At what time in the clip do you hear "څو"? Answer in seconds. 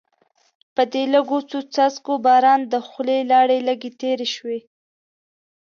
1.49-1.59